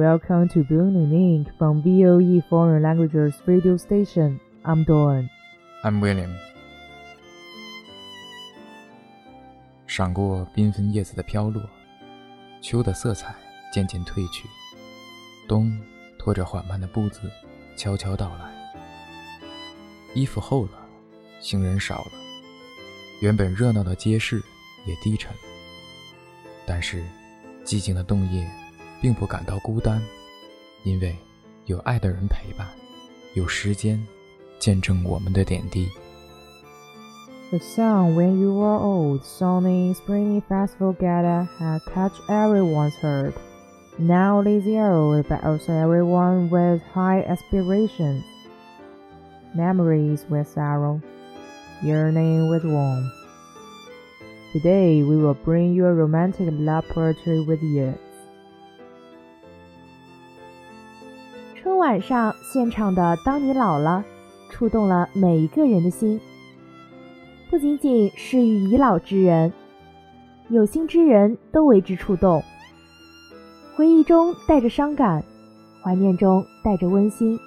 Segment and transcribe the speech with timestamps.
[0.00, 2.42] Welcome to Building Link from V.O.E.
[2.48, 4.40] Foreign Languages Radio Station.
[4.64, 5.28] I'm Dawn.
[5.84, 6.32] I'm William.
[9.86, 11.60] 闪过缤纷叶子的飘落，
[12.62, 13.34] 秋的色彩
[13.70, 14.48] 渐渐褪去。
[15.46, 15.70] 冬
[16.18, 17.30] 拖着缓慢的步子，
[17.76, 18.54] 悄悄到来。
[20.14, 20.72] 衣服厚了，
[21.40, 22.12] 行人少了，
[23.20, 24.42] 原本热闹的街市
[24.86, 25.30] 也低沉。
[26.64, 27.04] 但是，
[27.66, 28.50] 寂静的冬夜。
[29.00, 30.00] 并不感到孤单，
[30.84, 31.16] 因为
[31.66, 32.66] 有爱的人陪伴，
[33.34, 34.02] 有时间
[34.58, 35.88] 见证我们的点滴。
[37.50, 43.34] The song "When You were Old" Sony Spring Festival Gala had touched everyone's heart.
[43.98, 48.22] Now lazy old, but also everyone with high aspirations.
[49.52, 51.00] Memories with sorrow,
[51.82, 53.10] yearning with warmth.
[54.54, 57.94] Today we will bring you a romantic love poetry with you.
[61.62, 64.02] 春晚上现场的《当你老了》，
[64.50, 66.18] 触动了每一个人的心，
[67.50, 69.52] 不仅仅是与已老之人，
[70.48, 72.42] 有心之人都为之触动。
[73.76, 75.22] 回忆中带着伤感，
[75.82, 77.38] 怀念中带着温馨。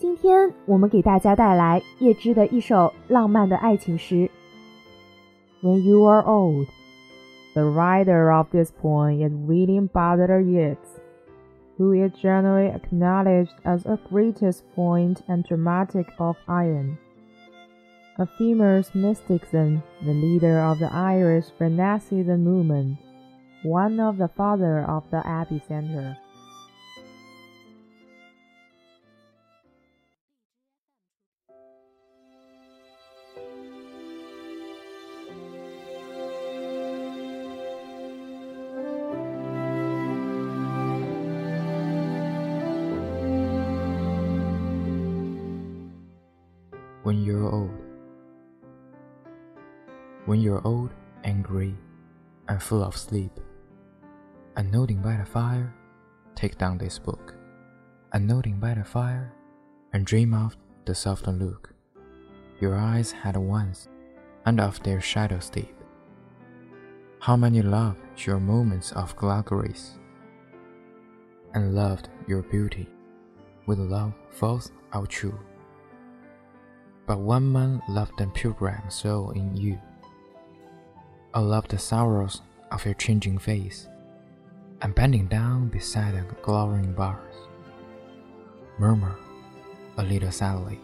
[0.00, 4.28] 今天我们给大家带来叶芝的一首浪漫的爱情诗。
[5.62, 6.66] When you are old,
[7.54, 10.98] the writer of this poem is reading b o u t the years.
[11.78, 16.98] who is generally acknowledged as a greatest point and dramatic of Ireland.
[18.18, 22.98] A mystic, Mysticism, the leader of the Irish Renaissance movement,
[23.62, 26.16] one of the father of the Abbey Center.
[47.08, 47.74] when you're old.
[50.26, 50.90] When you're old
[51.24, 51.72] and gray
[52.48, 53.32] and full of sleep,
[54.58, 55.72] and nodding by the fire,
[56.36, 57.34] take down this book,
[58.12, 59.32] and nodding by the fire,
[59.94, 61.72] and dream of the softer look
[62.60, 63.88] your eyes had once,
[64.44, 65.76] and of their shadows deep.
[67.20, 69.96] How many loved your moments of glories,
[71.54, 72.86] and loved your beauty,
[73.64, 75.38] with love false or true.
[77.08, 79.80] But one man loved and pilgrim soul in you.
[81.32, 83.88] I love the sorrows of your changing face,
[84.82, 87.34] and bending down beside the glowering bars,
[88.78, 89.16] murmur
[89.96, 90.78] a little sadly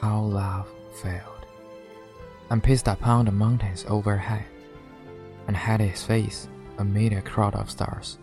[0.00, 0.66] how love
[1.02, 1.44] failed,
[2.48, 4.46] and paced upon the mountains overhead,
[5.46, 8.16] and had his face amid a crowd of stars.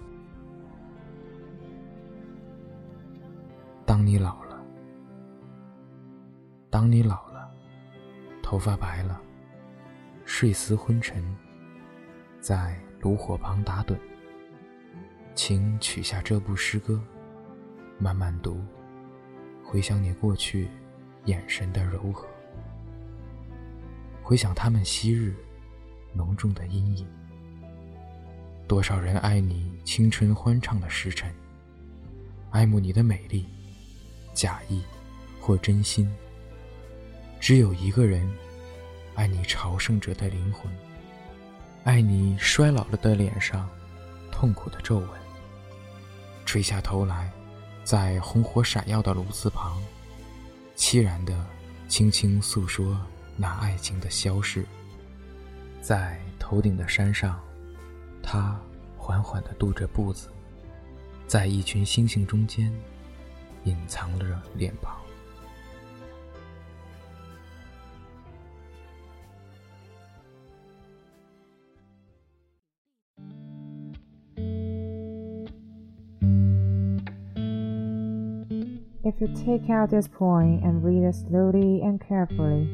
[3.86, 4.53] 当你老了。
[6.74, 7.52] 当你老了，
[8.42, 9.22] 头发白了，
[10.26, 11.24] 睡思昏沉，
[12.42, 13.96] 在炉火旁打盹，
[15.36, 17.00] 请取下这部诗歌，
[18.00, 18.60] 慢慢读，
[19.64, 20.68] 回想你过去
[21.26, 22.28] 眼神的柔和，
[24.24, 25.32] 回想他们昔日
[26.12, 27.08] 浓重的阴影，
[28.68, 31.32] 多少人爱你青春欢畅的时辰，
[32.50, 33.46] 爱慕你的美丽，
[34.34, 34.82] 假意
[35.40, 36.12] 或真心。
[37.44, 38.26] 只有一个人
[39.16, 40.72] 爱你，朝圣者的灵魂，
[41.84, 43.70] 爱你衰老了的脸上
[44.32, 45.10] 痛苦的皱纹。
[46.46, 47.30] 垂下头来，
[47.84, 49.78] 在红火闪耀的炉子旁，
[50.78, 51.46] 凄然的
[51.90, 52.98] 轻轻诉说
[53.36, 54.66] 那爱情的消逝。
[55.82, 57.38] 在头顶的山上，
[58.24, 58.58] 他
[58.98, 60.30] 缓缓的踱着步子，
[61.28, 62.74] 在一群星星中间
[63.66, 65.03] 隐藏着脸庞。
[79.06, 82.70] If you take out this point and read it slowly and carefully,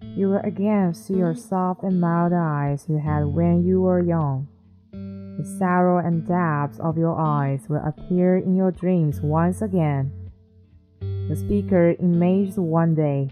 [0.00, 4.48] you will again see your soft and mild eyes you had when you were young.
[4.90, 10.10] The sorrow and depths of your eyes will appear in your dreams once again.
[11.00, 13.28] The speaker imagines one day,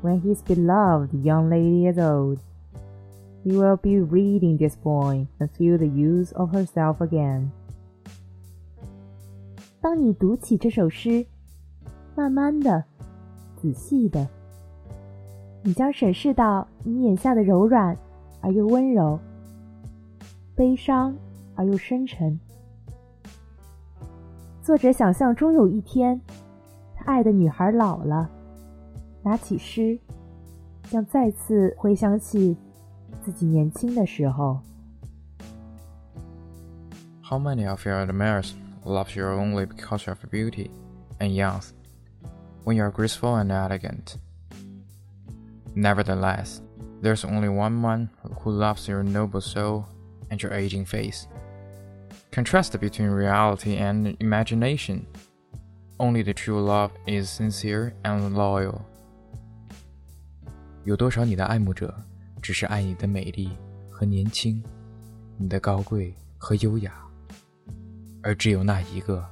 [0.00, 2.40] when his beloved young lady is old,
[3.44, 7.52] he will be reading this poem and feel the use of herself again.
[9.82, 11.24] 当你读起这首诗，
[12.14, 12.84] 慢慢的、
[13.56, 14.28] 仔细的，
[15.62, 17.96] 你将审视到你眼下的柔软
[18.42, 19.18] 而又温柔，
[20.54, 21.16] 悲伤
[21.54, 22.38] 而又深沉。
[24.62, 26.20] 作者想象，中有一天，
[26.94, 28.30] 他爱的女孩老了，
[29.22, 29.98] 拿起诗，
[30.90, 32.54] 将再次回想起
[33.24, 34.58] 自己年轻的时候。
[37.24, 38.52] How many of your admirers?
[38.84, 40.70] loves you only because of your beauty
[41.20, 41.72] and youth,
[42.64, 44.16] when you are graceful and elegant.
[45.74, 46.62] Nevertheless,
[47.00, 48.10] there's only one man
[48.40, 49.86] who loves your noble soul
[50.30, 51.26] and your aging face.
[52.30, 55.06] Contrast between reality and imagination.
[55.98, 58.82] Only the true love is sincere and loyal.
[60.84, 61.92] 有多少你的爱慕者，
[62.40, 63.50] 只是爱你的美丽
[63.90, 64.62] 和年轻，
[65.36, 66.94] 你的高贵和优雅？
[68.22, 69.24] 而只有那一个，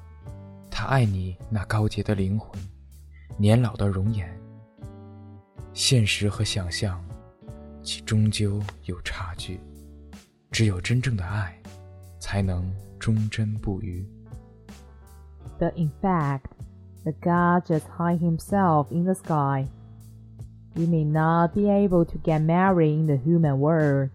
[0.71, 2.51] 他爱你那高洁的灵魂，
[3.37, 4.29] 年老的容颜。
[5.75, 7.03] 现实和想象，
[7.83, 9.61] 其终究有差距。
[10.51, 11.55] 只有真正的爱，
[12.19, 14.05] 才能忠贞不渝。
[15.59, 16.45] But in fact,
[17.05, 19.67] the God just hide himself in the sky.
[20.75, 24.09] You may not be able to get married in the human world.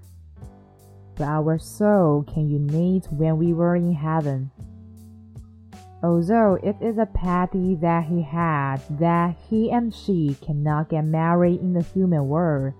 [1.15, 4.49] but our soul can unite when we were in heaven.
[6.01, 11.61] Although it is a pity that he had that he and she cannot get married
[11.61, 12.73] in the human world,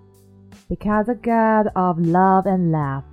[0.68, 3.04] because the God of love and love,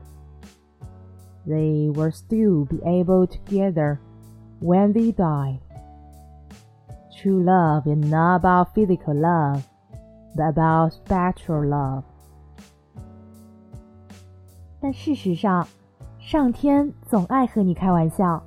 [1.47, 4.01] they will still be able together
[4.61, 5.61] when they die.
[7.19, 9.65] True love is not about physical love,
[10.35, 12.05] but about spiritual love.
[14.83, 15.67] 但事实上，
[16.19, 18.43] 上天总爱和你开玩笑。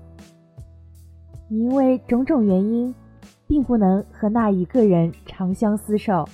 [1.48, 2.94] 你因为种种原因，
[3.46, 6.28] 并不能和那一个人长相厮守。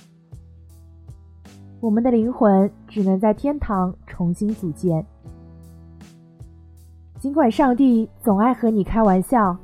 [1.80, 5.04] 我们的灵魂只能在天堂重新组建。
[7.18, 9.54] 尽管上帝总爱和你开玩笑，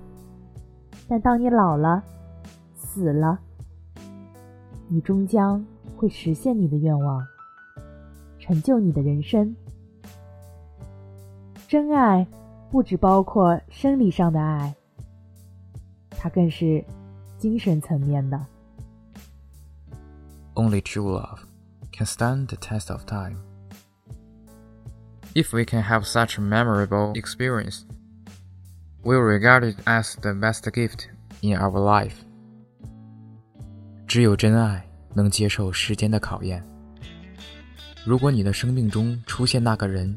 [1.09, 2.05] 但当你老了，
[2.75, 3.39] 死了，
[4.89, 5.65] 你终将
[5.97, 7.23] 会实现你的愿望，
[8.39, 9.57] 成就你的人生。
[11.69, 12.25] 真爱
[12.71, 14.73] 不只包括生理上的爱，
[16.11, 16.85] 它更是
[17.39, 18.41] 精神层面的。
[20.55, 21.41] Only true love
[21.93, 23.39] can stand the test of time.
[25.35, 27.85] If we can have such memorable experience,
[29.05, 31.09] we'll regard it as the best gift
[31.43, 32.15] in our life.
[34.07, 36.63] 只有真爱能接受时间的考验。
[38.05, 40.17] 如果你的生命中出现那个人，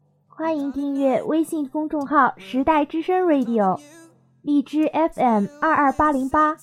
[0.41, 3.79] 欢迎订阅微信公众号“时代之声 Radio”、
[4.41, 6.57] 荔枝 FM 二二八零八。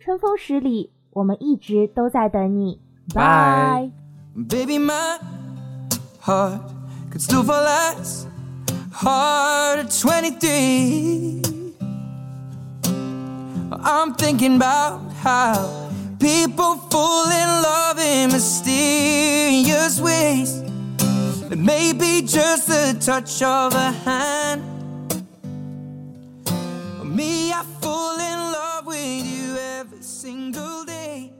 [0.00, 2.80] 春风十里，我们一直都在等你。
[3.12, 3.90] Bye。
[4.48, 5.18] Baby, my
[6.22, 6.60] heart
[7.10, 8.26] could still fall as
[8.94, 11.42] hard at 23.
[13.72, 15.68] I'm thinking about how
[16.18, 20.61] people fall in love in mysterious ways.
[21.52, 24.62] It may be just the touch of a hand.
[27.04, 31.30] Me, I fall in love with you every single day.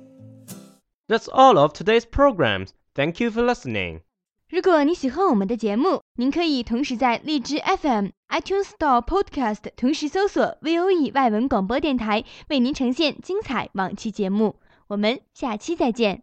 [1.08, 2.74] That's all of today's programs.
[2.94, 4.02] Thank you for listening.
[4.50, 14.56] 如果你喜欢我们的节目，您可以同时在荔枝 FM、iTunes Store、Podcast 同时搜索 VOE 外文广播电台，为您呈现精彩往期节目。
[14.88, 16.22] 我们下期再见。